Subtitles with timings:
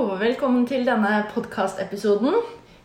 [0.00, 2.32] og velkommen til denne podkastepisoden.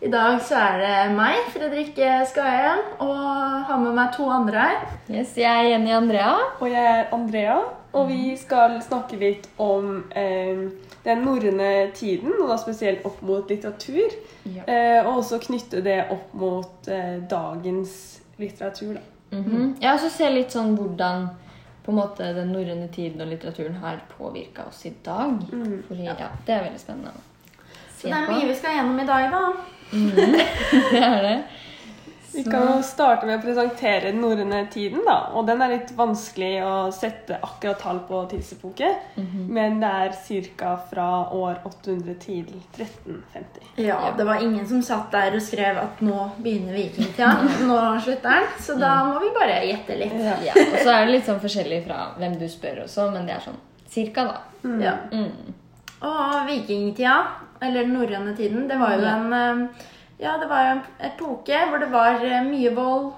[0.04, 3.22] I dag så er det meg, Fredrikke Skaien, og
[3.70, 4.82] har med meg to andre her.
[5.08, 6.34] Yes, jeg er Jenny Andrea.
[6.60, 7.56] Og jeg er Andrea,
[7.96, 10.66] og vi skal snakke litt om eh,
[11.06, 14.20] den norrøne tiden, og da spesielt opp mot litteratur.
[14.44, 14.68] Ja.
[14.68, 17.96] Eh, og også knytte det opp mot eh, dagens
[18.44, 19.08] litteratur, da.
[19.32, 19.78] Mhm.
[19.80, 21.30] Jeg også se litt sånn hvordan
[21.86, 25.36] på en måte den norrøne tiden og litteraturen har påvirka oss i dag.
[25.52, 25.84] Mm.
[25.88, 27.22] Fordi, ja, Det er veldig spennende å
[27.96, 28.34] Så det er på.
[28.34, 29.44] mye vi skal gjennom i dag, da.
[30.92, 31.36] Det er det.
[32.36, 35.32] Vi kan jo starte med å presentere den norrøne tiden, da.
[35.36, 38.92] Og den er litt vanskelig å sette akkurat tall på tidsepoke,
[39.56, 40.16] men det er
[40.60, 40.76] ca.
[40.90, 42.44] fra år 800 til
[42.76, 43.72] 1350.
[43.86, 47.32] Ja, det var ingen som satt der og skrev at nå begynner vikingtida.
[47.70, 48.50] Nå slutter den.
[48.62, 50.18] Så da må vi bare gjette litt.
[50.20, 50.36] Ja.
[50.46, 53.38] Ja, og så er det litt sånn forskjellig fra hvem du spør også, men det
[53.38, 53.62] er sånn
[53.92, 54.38] cirka, da.
[54.82, 54.96] Ja.
[55.12, 55.54] Mm.
[56.06, 57.18] Og vikingtida,
[57.62, 59.86] eller den norrøne tiden, det var jo en eh,
[60.20, 63.14] Ja, det var jo en epoke hvor det var eh, mye vold.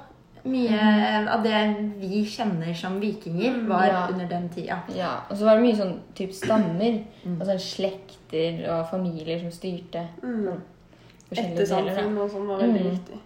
[0.48, 1.58] Mye av det
[2.00, 4.08] vi kjenner som vikinger, var Ja.
[4.08, 4.78] under den tida.
[4.96, 7.02] Ja, Og så var det mye sånn type stammer.
[7.40, 10.08] Altså slekter og familier som styrte.
[10.24, 10.46] Mm.
[10.46, 10.56] da.
[11.36, 12.92] Ettersamfunn og sånn var veldig Mm.
[12.94, 13.18] viktig.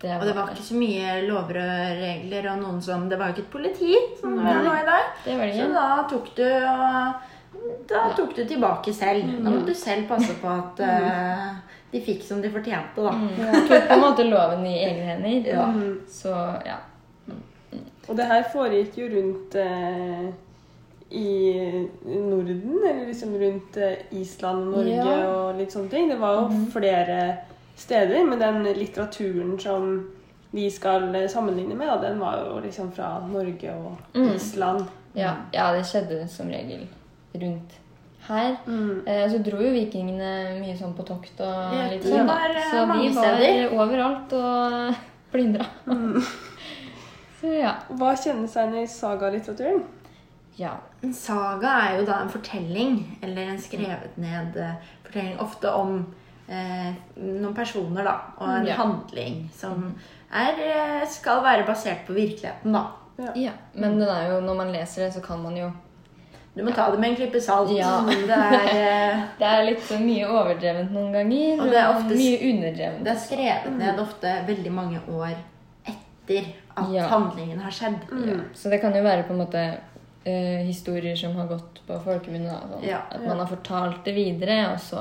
[0.00, 3.26] Det Og det var ikke så mye lover og regler, og noen som Det var
[3.28, 5.04] jo ikke et politi, som det er nå i dag.
[5.26, 7.14] det var det Så da tok du og
[7.86, 9.44] Da tok du tilbake selv.
[9.44, 11.54] Da måtte du selv passe på at eh,
[11.92, 13.10] de fikk som de fortjente, da.
[13.12, 13.66] Mm.
[13.68, 15.50] Tok på en måte loven i egne hender.
[15.52, 15.66] Ja.
[15.72, 16.00] Mm.
[16.08, 16.32] Så
[16.66, 16.78] ja.
[18.08, 20.30] Og det her foregikk jo rundt eh,
[21.10, 21.28] i
[22.04, 25.18] Norden, eller liksom rundt eh, Island og Norge Ja.
[25.28, 26.08] og litt sånne ting.
[26.10, 27.18] Det var jo flere
[27.76, 29.92] steder, men den litteraturen som
[30.52, 34.34] vi skal eh, sammenligne med, da, den var jo liksom fra Norge og Mm.
[34.34, 34.84] Island.
[35.14, 36.86] Ja, ja, det skjedde som regel
[37.34, 37.78] rundt
[38.28, 38.56] her.
[38.66, 39.02] Mm.
[39.06, 42.26] Eh, så dro jo vikingene mye sånn på tokt og Ja, litt sånn.
[42.26, 43.72] var, eh, Så de var steder.
[43.78, 44.94] overalt og
[45.32, 45.66] plyndra.
[47.40, 47.72] Så ja.
[47.90, 49.82] Hva kjennetegner sagalitteraturen?
[50.58, 50.76] ja.
[51.02, 55.96] En saga er jo da en fortelling, eller en skrevet ned eh, fortelling, ofte om
[56.48, 58.76] eh, noen personer, da, og en Ja.
[58.76, 59.94] handling som
[60.30, 62.84] er, skal være basert på virkeligheten, da.
[63.34, 63.52] ja.
[63.74, 65.72] Men den er jo, når man leser det, så kan man jo
[66.54, 67.70] Du må ta det med en klype salt.
[67.72, 67.92] Ja.
[68.28, 72.18] Det er eh, Det er litt så mye overdrevent noen ganger, Og det er ofte-
[72.18, 73.04] mye underdrevent.
[73.06, 75.32] Det er skrevet ned ofte veldig mange år
[75.88, 77.06] etter at Ja.
[77.08, 77.98] handlingen har skjedd.
[78.28, 78.36] Ja.
[78.54, 79.64] Så det kan jo være på en måte
[80.26, 82.52] eh, historier som har gått på folkemunne.
[82.70, 82.84] Sånn.
[82.86, 83.00] Ja.
[83.10, 85.00] At man har fortalt det videre, og så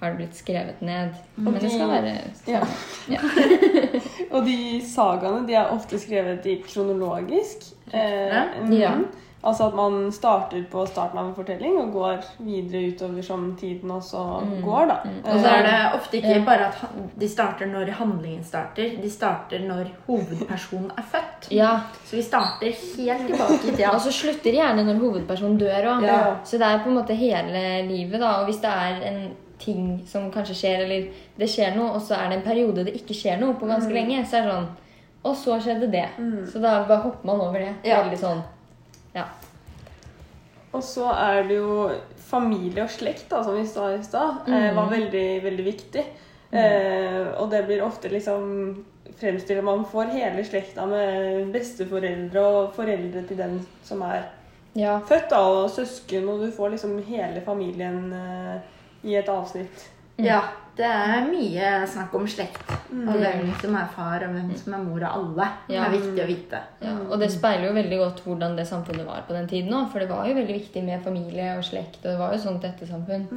[0.00, 1.12] har det blitt skrevet ned.
[1.36, 2.16] Men det skal være
[2.46, 2.64] Ja.
[3.12, 3.20] Ja.
[4.32, 7.70] Og de sagaene de er ofte skrevet i kronologisk.
[7.92, 8.28] Eh,
[8.78, 8.94] Ja.
[8.94, 9.06] mm.
[9.44, 13.90] Altså at man starter på starten av en fortelling og går videre utover som tiden
[13.90, 14.86] også går.
[14.90, 14.96] da.
[15.04, 15.20] Mm.
[15.24, 16.82] Og så er det ofte ikke bare at
[17.20, 18.96] de starter når handlingen starter.
[19.02, 21.52] De starter når hovedpersonen er født.
[21.60, 21.70] ja.
[22.04, 22.66] Så vi starter
[22.96, 23.90] helt tilbake i tida.
[23.94, 26.02] Og så slutter gjerne når hovedpersonen dør òg.
[26.10, 26.18] Ja.
[26.44, 28.20] Så det er på en måte hele livet.
[28.20, 29.22] da, Og hvis det er en
[29.58, 31.08] ting som kanskje skjer, eller
[31.38, 33.92] det skjer noe, og så er det en periode det ikke skjer noe på ganske
[33.94, 34.68] lenge, så er det sånn
[35.28, 36.06] Og så skjedde det.
[36.52, 37.72] Så da bare hopper man over det.
[37.86, 38.02] Ja.
[38.04, 38.44] Veldig sånn
[39.16, 39.26] Ja.
[40.72, 41.88] Og så er det jo
[42.28, 44.76] familie og slekt, da, som vi sa i stad, mm.
[44.76, 46.04] var veldig, veldig viktig.
[46.50, 48.84] Eh, og det blir ofte liksom
[49.18, 54.30] fremstiller Man får hele slekta med besteforeldre og foreldre til den som er
[54.78, 54.98] ja.
[55.08, 58.60] født, da, og søsken, og du får liksom hele familien eh,
[59.04, 59.86] i et avsnitt.
[60.18, 60.40] Ja,
[60.78, 62.70] det er mye snakk om slekt.
[62.90, 65.46] Og hvem som er far, og hvem som er mor av alle.
[65.68, 66.60] Det er viktig å vite.
[66.82, 69.88] Ja, og det speiler jo veldig godt hvordan det samfunnet var på den tiden òg.
[69.92, 72.66] For det var jo veldig viktig med familie og slekt, og det var jo sånt
[72.66, 73.28] ettersamfunn.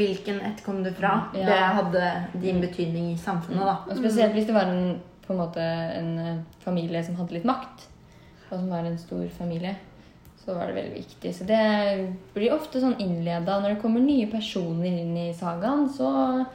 [0.00, 1.12] Hvilken ett kom du fra?
[1.36, 1.46] Ja.
[1.50, 2.10] Det hadde
[2.46, 3.76] din betydning i samfunnet, da.
[3.88, 5.64] Og spesielt hvis det var en, på en måte
[6.00, 7.88] en eh, familie som hadde litt makt,
[8.50, 9.76] og som var en stor familie,
[10.40, 11.30] så var det veldig viktig.
[11.36, 11.58] Så det
[12.34, 16.08] blir ofte sånn innleda når det kommer nye personer inn i sagaen, så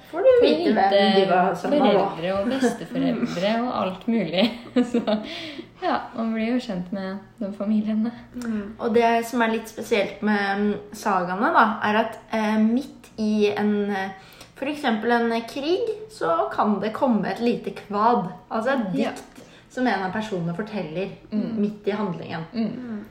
[0.09, 1.93] Får du vite hvem de var sammen med.
[1.93, 4.45] foreldre og besteforeldre og alt mulig.
[4.91, 5.03] Så
[5.83, 8.11] ja, man blir jo kjent med de familiene.
[8.79, 13.51] Og det som er litt spesielt med mm, sagaene, da, er at eh, midt i
[13.53, 13.75] en
[14.55, 14.85] F.eks.
[14.87, 18.31] en krig, så kan det komme et lite kvad.
[18.49, 19.11] Altså et Ja.
[19.11, 23.03] dikt som en av personene forteller midt i handlingen.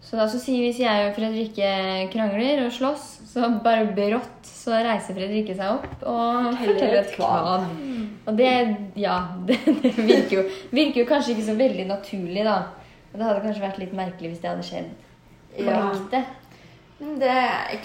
[0.00, 1.70] Så da så sier hvis jeg og Fredrikke
[2.12, 7.68] krangler og slåss, så bare brått så reiser Fredrikke seg opp og forteller et kvad.
[8.26, 8.50] Og det,
[9.00, 12.56] ja, det, det virker, jo, virker jo kanskje ikke så veldig naturlig, da.
[13.12, 14.90] Og det hadde kanskje vært litt merkelig hvis det hadde skjedd
[15.56, 15.78] på Ja.
[15.92, 16.24] ekte.
[17.00, 17.36] Men det,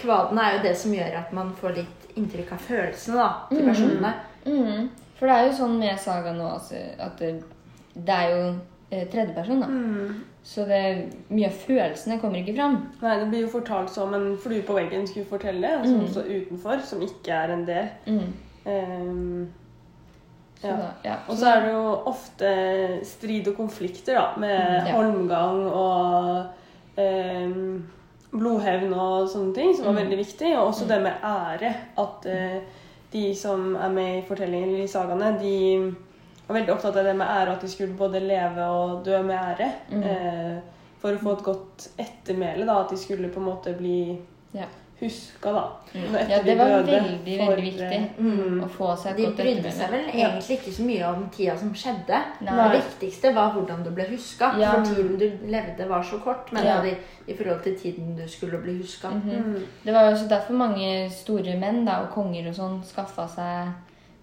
[0.02, 3.62] Kvaden er jo det som gjør at man får litt inntrykk av følelsene da, til
[3.64, 3.68] Mhm.
[3.72, 4.14] personene.
[4.46, 4.90] Mm.
[5.20, 7.30] For det er jo sånn med Saga nå altså, at det,
[7.96, 8.42] det er jo
[8.92, 9.68] eh, tredjeperson, da.
[9.68, 10.24] Mm.
[10.46, 10.80] Så det,
[11.34, 12.76] mye av følelsene kommer ikke fram.
[13.02, 16.08] Nei, det blir jo fortalt som en flue på veggen skulle fortelle, som Mm.
[16.12, 17.88] står utenfor, som ikke er en del.
[18.06, 19.48] Mm.
[20.62, 20.76] Så Ja.
[20.78, 21.16] da, ja.
[21.28, 22.52] og så er det jo ofte
[23.06, 24.94] strid og konflikter, da, med Mm, ja.
[24.94, 26.46] holmgang og
[26.98, 27.84] um,
[28.32, 29.98] blodhevn og sånne ting, som er Mm.
[29.98, 30.58] veldig viktig.
[30.58, 31.74] Og også det med ære.
[31.98, 32.62] At uh,
[33.14, 35.96] de som er med i fortellingen eller i sagaene, de
[36.48, 39.36] var veldig opptatt av det med ære, at de skulle både leve og dø med
[39.38, 39.72] ære.
[39.92, 40.04] Mm.
[40.04, 40.58] Eh,
[41.02, 42.80] for å få et godt ettermæle, da.
[42.82, 44.18] At de skulle på en måte bli
[44.54, 44.66] Ja.
[45.02, 45.64] huska, da.
[45.94, 46.12] Mm.
[46.12, 47.92] når etter Ja, det var døde, veldig, for, veldig viktig.
[47.94, 48.62] eh, Mm.
[48.64, 51.58] Å få seg et De godt brydde seg vel egentlig ikke så mye om tida
[51.58, 52.22] som skjedde.
[52.42, 52.70] Nei.
[52.70, 54.54] Det viktigste var hvordan du ble huska.
[54.60, 54.72] Ja.
[54.72, 56.52] For tiden du levde, var så kort.
[56.54, 56.82] Men Ja.
[56.84, 56.96] i,
[57.28, 59.08] i forhold til tiden du skulle bli huska.
[59.10, 59.44] -hmm.
[59.44, 59.64] Mm.
[59.86, 63.68] Det var jo også derfor mange store menn da, og konger og sånn skaffa seg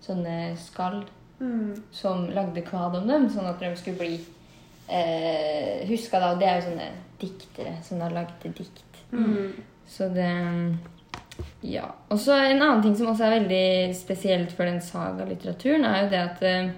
[0.01, 1.05] sånne skall
[1.43, 1.83] Mm.
[1.91, 4.21] som lagde kvad om dem, sånn at de skulle bli
[4.89, 6.33] eh, huska da.
[6.35, 6.89] Og det er jo sånne
[7.23, 8.83] diktere som da lagde dikt.
[9.13, 9.53] Mm.
[9.89, 10.31] Så det
[11.63, 11.87] Ja.
[12.11, 16.11] Og så en annen ting som også er veldig spesielt for den sagalitteraturen, er jo
[16.11, 16.71] det at eh,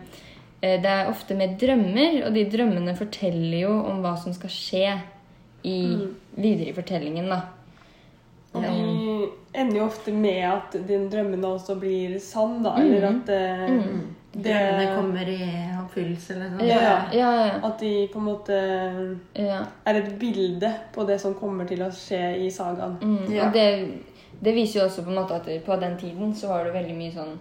[0.81, 5.01] det er ofte med drømmer, og de drømmene forteller jo om hva som skal skje
[5.65, 6.15] i, Mm.
[6.37, 7.41] videre i fortellingen, da.
[8.55, 12.77] Og de ender jo ofte med at den drømmene også blir sann, da.
[12.79, 13.21] Eller Mm.
[13.21, 14.15] at eh, Mm.
[14.35, 15.39] Drømmene kommer i
[15.83, 16.67] oppfyllelse eller noe.
[16.67, 16.97] Ja, Ja.
[17.13, 17.61] ja, ja.
[17.69, 18.57] At de på en måte
[19.37, 19.61] ja.
[19.87, 22.97] er et bilde på det som kommer til å skje i sagaen.
[23.03, 23.47] Mm, Ja.
[23.47, 23.89] Og det,
[24.43, 26.97] det viser jo også på en måte at på den tiden så var det veldig
[26.99, 27.39] mye sånn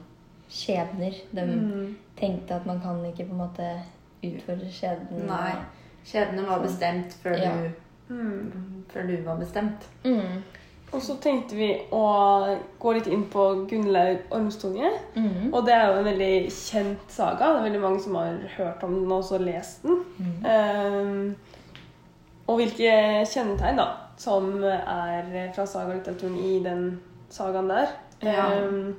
[0.50, 1.14] skjebner.
[1.34, 1.96] De Mm.
[2.20, 3.70] tenkte at man kan ikke på en måte
[4.24, 5.26] utfordre skjebnen.
[5.28, 5.54] Nei.
[6.06, 7.52] Skjebnen var bestemt før, Ja.
[7.56, 7.70] du,
[8.14, 8.84] Mm.
[8.94, 9.88] før du var bestemt.
[10.06, 10.44] Mm.
[10.94, 12.04] Og så tenkte vi å
[12.80, 14.92] gå litt inn på Gunnlaug Ormstunge.
[15.16, 15.50] Mm.
[15.50, 17.50] Og det er jo en veldig kjent saga.
[17.50, 20.04] Det er veldig mange som har hørt om den og også lest den.
[20.20, 20.38] Mm.
[20.46, 21.64] Um,
[22.44, 22.94] og hvilke
[23.32, 23.88] kjennetegn da,
[24.20, 26.86] som er fra sagalitteraturen i den
[27.34, 27.96] sagaen der.
[28.24, 28.46] Ja.
[28.52, 28.94] Ehm,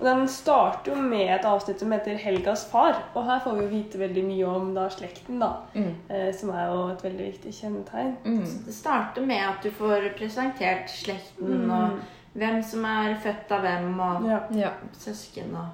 [0.00, 2.96] og den starter jo med et avsnitt som heter 'Helgas far'.
[3.14, 5.50] Og her får vi jo vite veldig mye om da slekten, da.
[5.74, 5.94] Mm.
[6.10, 8.16] eh, som er jo et veldig viktig kjennetegn.
[8.24, 8.64] Mm.
[8.66, 11.90] Det starter med at du får presentert slekten og
[12.34, 14.38] hvem som er født av hvem, og Ja.
[14.54, 15.68] Ja, søsken og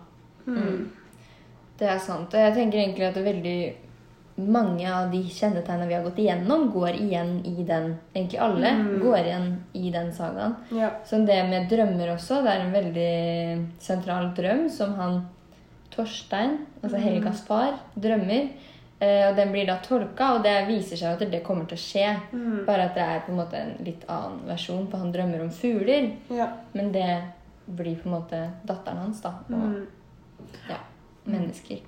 [0.46, 0.90] Mm.
[1.78, 2.34] det er sant.
[2.34, 3.75] Og jeg tenker egentlig at det er veldig
[4.37, 9.00] mange av de kjennetegnene vi har gått igjennom, går igjen i den Egentlig alle Mm.
[9.00, 10.55] går igjen i den sagaen.
[10.71, 10.91] ja.
[11.05, 12.43] Som det med drømmer også.
[12.43, 15.29] Det er en veldig sentral drøm som han
[15.91, 18.49] Torstein, altså Helgas far, drømmer.
[19.00, 21.81] Eh, og den blir da tolka, og det viser seg at det kommer til å
[21.81, 22.21] skje.
[22.33, 22.65] Mm.
[22.67, 25.50] Bare at det er på en måte en litt annen versjon, for han drømmer om
[25.50, 26.12] fugler.
[26.31, 26.49] ja.
[26.75, 27.23] Men det
[27.67, 29.31] blir på en måte datteren hans, da.
[29.50, 29.87] Og Mm.
[30.69, 30.77] ja,
[31.27, 31.81] mennesker.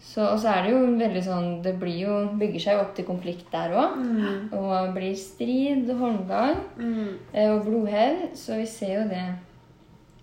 [0.00, 2.94] Så, og så er det jo veldig sånn Det blir jo, bygger seg jo opp
[2.96, 3.98] til konflikt der òg.
[4.00, 4.46] Mm.
[4.56, 7.18] Og blir strid, holmgang Mm.
[7.34, 8.30] eh, og blodhevn.
[8.34, 9.26] Så vi ser jo det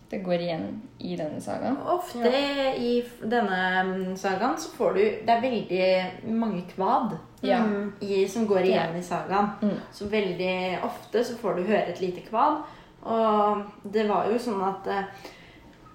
[0.09, 1.77] Det går igjen i denne sagaen.
[1.85, 2.31] Ofte
[2.79, 7.59] i denne mm, sagaen så får du Det er veldig mange kvad Ja.
[7.63, 7.93] Mm.
[8.01, 9.49] i, som går igjen i sagaen.
[9.61, 9.77] Mm.
[9.91, 12.63] Så veldig ofte så får du høre et lite kvad.
[13.05, 13.63] Og
[13.93, 15.03] det var jo sånn at eh,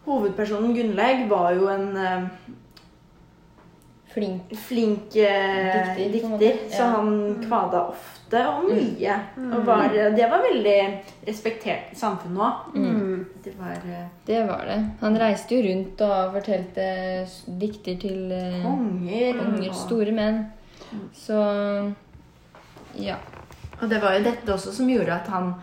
[0.06, 2.22] hovedpersonen Gunnlaug var jo en eh,
[4.12, 4.50] Flink.
[4.66, 6.52] flink eh, Dikter, dikter, måte.
[6.70, 6.90] så Ja.
[6.96, 7.10] han
[7.46, 9.14] kvada ofte og mye.
[9.56, 10.76] Og var, det var veldig
[11.28, 12.74] respektert i samfunnet òg.
[12.76, 13.26] Mm.
[13.44, 14.78] Det var eh, Det var det.
[15.00, 16.86] Han reiste jo rundt og fortalte
[17.58, 19.40] dikter til eh, konger.
[19.46, 20.42] unger, store menn.
[21.16, 21.40] Så
[23.00, 23.16] ja.
[23.80, 25.54] Og det var jo dette også som gjorde at han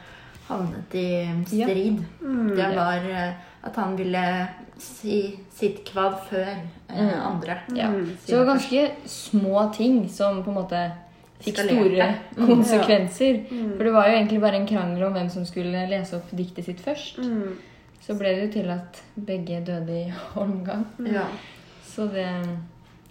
[0.50, 1.06] havnet i
[1.54, 1.68] Ja.
[1.68, 2.02] strid.
[2.22, 2.56] Mm.
[2.56, 4.24] Det var eh, at han ville
[4.80, 7.22] si sitt kvad før eh, Mm.
[7.32, 7.58] andre.
[7.76, 7.88] ja.
[7.90, 8.18] Mm.
[8.24, 10.92] Så det var ganske små ting som på en måte
[11.42, 13.44] fikk store konsekvenser.
[13.52, 13.74] Mm.
[13.78, 16.66] For det var jo egentlig bare en krangel om hvem som skulle lese opp diktet
[16.66, 17.18] sitt først.
[17.24, 17.58] Mm.
[18.02, 20.86] Så ble det jo til at begge døde i holmgang.
[21.06, 21.28] Ja.
[21.86, 22.28] Så det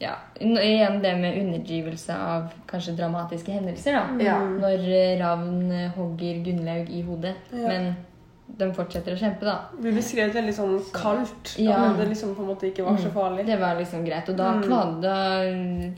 [0.00, 0.12] Ja.
[0.40, 4.24] Igjen det med underdrivelse av kanskje dramatiske hendelser, da.
[4.24, 4.36] Ja.
[4.46, 7.34] Når eh, Ravn hogger Gunnlaug i hodet.
[7.52, 7.66] Ja.
[7.66, 7.96] Men
[8.56, 9.58] de fortsetter å kjempe, da.
[9.78, 11.52] Vi beskrev det veldig sånn kaldt.
[11.58, 11.78] Ja.
[11.78, 13.44] Men det liksom på en måte ikke var så farlig.
[13.46, 14.28] Det var liksom greit.
[14.28, 14.62] Og da, Mm.
[14.64, 15.16] kvad, da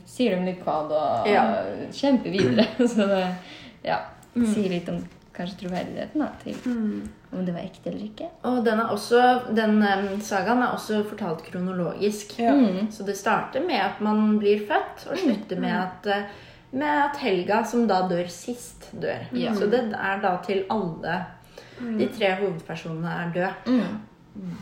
[0.05, 1.45] sier de litt kvad og Ja.
[1.91, 2.65] kjemper videre.
[2.87, 3.35] Så det
[3.83, 3.97] ja,
[4.35, 4.45] Mm.
[4.53, 5.01] sier litt om
[5.33, 7.09] kanskje troverdigheten da, til Mm.
[7.33, 8.29] om det var ekte eller ikke.
[8.45, 9.81] Og den, er også, den
[10.21, 12.37] sagaen er også fortalt kronologisk.
[12.39, 12.51] Ja.
[12.53, 12.91] Mm.
[12.91, 16.23] Så det starter med at man blir født, og slutter med at, eh,
[16.73, 19.25] med at Helga, som da dør sist, dør.
[19.33, 19.51] Ja.
[19.53, 21.25] Så det er da til alle
[21.79, 23.51] de tre hovedpersonene er døde.
[24.35, 24.57] Mm.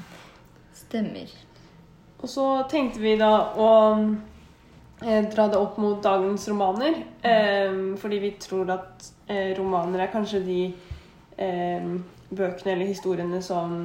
[0.74, 1.34] Stemmer.
[2.20, 3.72] Og så tenkte vi da å
[5.06, 7.02] eh, dra det opp mot dagens romaner.
[7.22, 10.62] Eh, fordi vi tror at eh, romaner er kanskje de
[11.40, 11.92] eh,
[12.30, 13.78] bøkene eller historiene som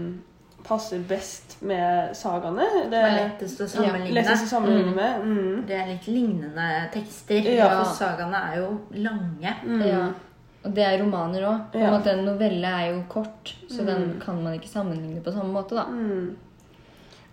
[0.64, 2.66] passer best med sagaene.
[2.90, 4.14] Det er lettest å sammenligne.
[4.16, 5.25] lettest å sammenligne med.
[5.25, 5.64] Mm.
[5.68, 7.50] Det er litt lignende tekster.
[7.52, 7.68] Ja.
[7.83, 8.71] For sagaene er jo
[9.04, 9.59] lange.
[9.64, 9.83] Mm.
[9.85, 10.06] Ja.
[10.64, 11.75] Og det er romaner òg.
[11.76, 11.90] Ja.
[12.12, 14.21] En novelle er jo kort, så den Mm.
[14.21, 15.85] kan man ikke sammenligne på samme måte, da.
[15.85, 16.37] Mm.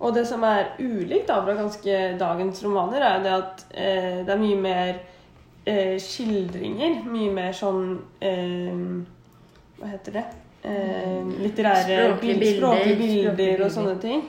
[0.02, 4.30] Og det som er ulikt da fra ganske dagens romaner, er det at eh, det
[4.34, 4.94] er mye mer
[5.66, 7.04] eh, skildringer.
[7.06, 9.06] Mye mer sånn eh,
[9.80, 10.26] Hva heter det?
[10.64, 12.58] Eh, litterære Språklige bilder.
[12.60, 14.24] språklige bilder Språklige og sånne ting.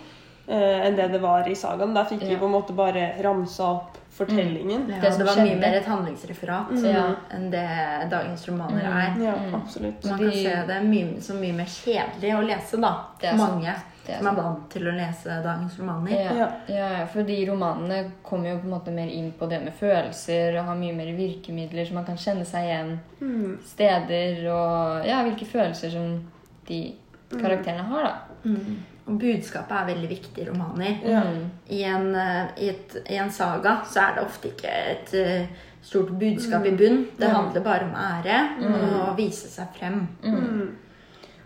[0.53, 1.95] Eh, enn det det var i sagaen.
[1.95, 4.83] Der fikk vi på en måte bare ramsa opp fortellingen.
[4.91, 6.85] Ja, Det det, var mye mer et handlingsreferat Mm.
[6.93, 7.05] Ja.
[7.33, 8.97] enn det dagens romaner Mm.
[8.99, 9.25] er.
[9.25, 9.55] Ja, Mm.
[9.55, 10.05] absolutt.
[10.05, 12.93] Man kan se det mye, som mye mer kjedelig å lese, da.
[13.21, 13.55] Det er For sant.
[13.63, 16.11] mange Det er som er vant til å lese dagens romaner.
[16.11, 16.51] Ja, Ja.
[16.69, 20.65] ja, fordi romanene kommer jo på en måte mer inn på det med følelser og
[20.67, 23.59] har mye mer virkemidler, så man kan kjenne seg igjen Mm.
[23.65, 26.29] steder og ja, hvilke følelser som
[26.67, 26.95] de
[27.31, 28.15] karakterene har, da.
[28.45, 28.77] Mm.
[29.07, 30.99] Og budskapet er veldig viktig i romaner.
[31.03, 31.39] Mm.
[31.75, 35.47] I, en, eh, i, et, I en saga så er det ofte ikke et eh,
[35.83, 37.01] stort budskap i bunn.
[37.19, 37.35] Det Ja.
[37.35, 40.07] handler bare om ære og å vise seg frem.
[40.23, 40.77] Mm.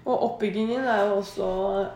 [0.07, 1.47] Og oppbyggingen er jo også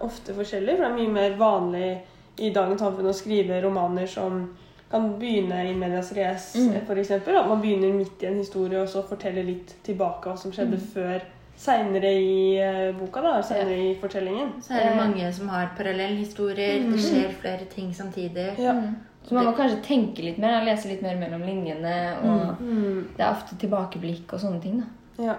[0.01, 1.91] ofte forskjellig, for det er mye mer vanlig
[2.39, 4.57] i dagens samfunn å skrive romaner som
[4.91, 6.73] kan begynne i medias res, Mm.
[6.97, 7.37] eksempel.
[7.37, 10.79] At man begynner midt i en historie og så forteller litt tilbake hva som skjedde
[10.95, 11.21] før
[11.61, 14.55] seinere i eh, boka, da, seinere i fortellingen.
[14.65, 16.87] Så er det mange som har parallellhistorier.
[16.89, 18.49] Det skjer flere ting samtidig.
[18.59, 18.73] Ja.
[18.79, 18.97] Mm.
[19.29, 23.09] Så man må kanskje tenke litt mer, lese litt mer mellom linjene, og Mm.
[23.17, 24.87] det er ofte tilbakeblikk og sånne ting, da.
[25.23, 25.35] Ja.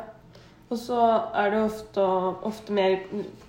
[0.70, 1.00] Og så
[1.36, 2.04] er det ofte,
[2.48, 3.00] ofte mer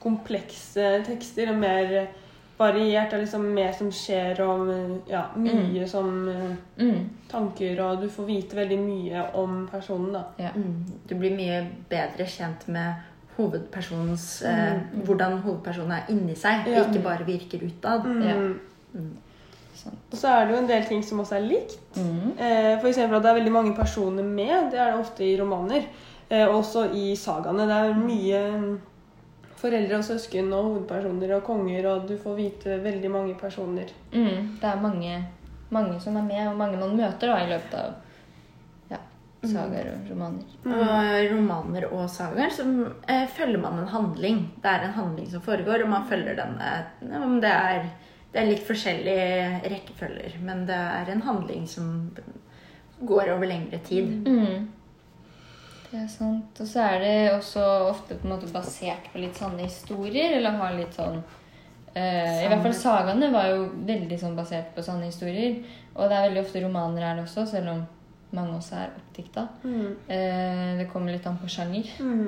[0.03, 2.09] komplekse tekster og mer
[2.63, 3.11] variert.
[3.11, 4.71] Det er liksom mer som skjer og
[5.11, 6.53] ja, mye som eh,
[6.83, 7.09] Mm.
[7.31, 10.23] tanker, og du får vite veldig mye om personen, da.
[10.39, 10.51] Ja.
[10.57, 10.85] Mm.
[11.09, 12.95] Du blir mye bedre kjent med
[13.37, 16.85] hovedpersonens eh, Hvordan hovedpersonen er inni seg, Ja.
[16.85, 18.07] ikke bare virker utad.
[18.25, 18.35] Ja.
[18.95, 19.13] Mm.
[20.13, 21.79] Og så er det jo en del ting som også er likt.
[21.97, 22.33] Mm.
[22.39, 24.71] Eh, eksempel at det er veldig mange personer med.
[24.71, 25.83] Det er det ofte i romaner.
[26.31, 27.67] Eh, også i sagaene.
[27.67, 28.81] Det er mye mm,
[29.63, 33.91] foreldre og søsken og hovedpersoner og konger, og du får vite veldig mange personer.
[34.13, 34.59] Mm.
[34.61, 35.19] Det er mange,
[35.71, 39.01] mange som er med, og mange man møter da, i løpet av ja,
[39.47, 40.59] sagaer og romaner.
[40.67, 42.67] Og romaner og sagaer så
[43.07, 44.45] eh, følger man en handling.
[44.63, 47.91] Det er en handling som foregår, og man følger den ja, det, er,
[48.35, 51.91] det er litt forskjellige rekkefølger, men det er en handling som
[53.03, 54.27] går over lengre tid.
[54.27, 54.71] Mm.
[55.93, 56.61] Det er sant.
[56.65, 60.57] Og så er det også ofte på en måte basert på litt sanne historier, eller
[60.57, 61.19] har litt sånn
[61.95, 65.59] eh, I hvert fall sagaene var jo veldig sånn basert på sanne historier.
[65.95, 67.83] Og det er veldig ofte romaner her også, selv om
[68.33, 69.45] mange også er oppdikta.
[69.69, 69.91] Mm.
[70.09, 71.91] Eh, det kommer litt an på sjanger.
[72.01, 72.25] Mm.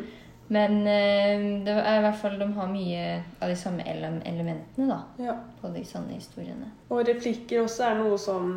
[0.52, 3.04] Men eh, det er i hvert fall de har mye
[3.40, 5.38] av de samme ele elementene da, Ja.
[5.62, 6.68] på de sanne historiene.
[6.92, 8.50] Og replikker også er noe som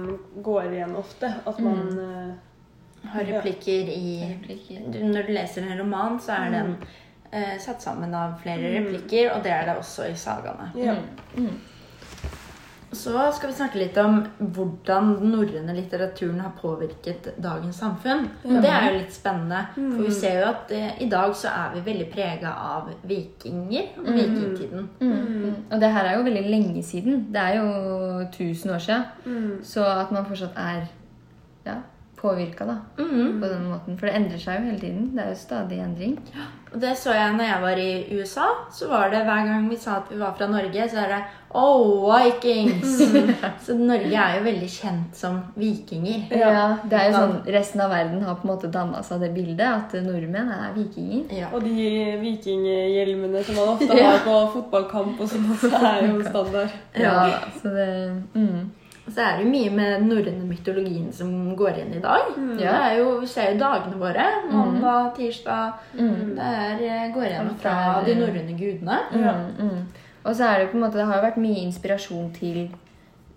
[0.44, 1.32] går igjen ofte.
[1.48, 2.34] At man eh,
[3.08, 4.92] Har replikker i Replikker.
[4.92, 6.76] du, Når du leser en roman, så er den
[7.32, 10.72] eh, satt sammen av flere replikker, og det er det også i sagaene.
[10.76, 10.96] Ja.
[11.38, 11.56] Mm.
[12.92, 18.30] Så skal vi snakke litt om hvordan den norrøne litteraturen har påvirket dagens samfunn.
[18.48, 21.52] Og det er jo litt spennende, for vi ser jo at eh, i dag så
[21.52, 24.88] er vi veldig prega av vikinger og vikingtiden.
[25.02, 25.12] Mm.
[25.12, 25.60] Mm.
[25.68, 27.28] Og det her er jo veldig lenge siden.
[27.36, 27.68] Det er jo
[28.30, 29.06] 1000 år siden.
[29.26, 29.52] Mm.
[29.68, 30.88] Så at man fortsatt er
[31.68, 31.82] ja,
[32.18, 33.42] påvirka da, Mhm.
[33.42, 33.98] på den måten.
[33.98, 35.16] For det endrer seg jo hele tiden.
[35.16, 36.18] Det er jo stadig endring.
[36.74, 38.48] Og det så jeg når jeg var i USA.
[38.74, 41.24] Så var det hver gang vi sa at vi var fra Norge, så er det
[41.56, 42.98] Oh, Vikings!
[43.66, 46.26] så Norge er jo veldig kjent som vikinger.
[46.36, 49.34] Ja, det er jo sånn, Resten av verden har på en måte danna seg det
[49.34, 51.24] bildet at nordmenn er vikinger.
[51.32, 51.48] Ja.
[51.54, 56.76] Og de vikinghjelmene som man ofte har på fotballkamp og sånn, også er jo standard.
[57.00, 57.88] Ja, så det
[58.36, 58.70] mm.
[59.08, 62.34] Så er det jo mye med den norrøne mytologien som går igjen i dag.
[62.58, 62.74] Det Ja.
[62.90, 64.26] er jo, vi ser jo dagene våre.
[64.52, 65.74] Mandag, tirsdag.
[65.94, 69.00] Det er, eh, går igjen fra de norrøne gudene.
[69.14, 69.86] Mm, mm.
[70.26, 72.70] Og så er det på en måte, det har jo vært mye inspirasjon til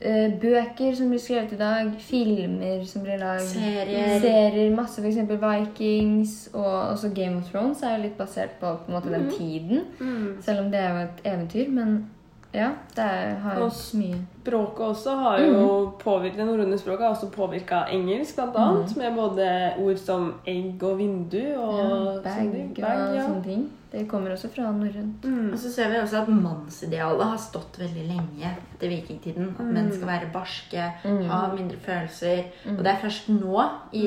[0.05, 4.19] uh, bøker som blir skrevet i dag, filmer som blir lagd, Serier.
[4.21, 5.17] serier masse f.eks.
[5.29, 9.85] Vikings, og også Game of Thrones er jo litt basert på på måte den tiden.
[10.01, 10.43] Mm.
[10.43, 12.11] Selv om det er jo et eventyr, men
[12.53, 17.15] Ja, det har har Og mye Språket også har jo påvirket, Det norrøne språket har
[17.15, 18.97] også påvirka engelsk, blant annet.
[18.97, 22.71] Med både ord som egg og vindu og ja, sånne ting.
[22.71, 23.27] og Bag, ja.
[23.29, 23.69] sånne ting.
[23.93, 25.25] Det kommer også fra norrønt.
[25.25, 25.53] Mm.
[25.53, 29.55] Og så ser vi også at mannsidealet har stått veldig lenge etter vikingtiden.
[29.59, 32.45] At menn skal være barske, ha mindre følelser.
[32.77, 34.07] Og det er først nå, i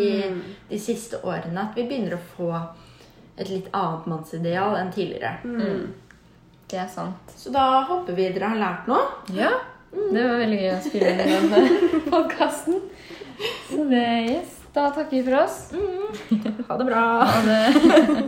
[0.70, 2.54] de siste årene, at vi begynner å få
[3.38, 5.38] et litt annet mannsideal enn tidligere.
[6.74, 7.34] Det er sant.
[7.38, 9.04] Så da håper vi dere har lært noe.
[9.38, 9.52] Ja.
[9.94, 11.60] Det var veldig gøy å spille inn denne
[12.10, 12.80] podkasten.
[13.70, 14.56] Så det, yes.
[14.74, 15.60] Da takker vi for oss.
[16.70, 17.04] Ha det bra.
[17.30, 18.24] Ha det.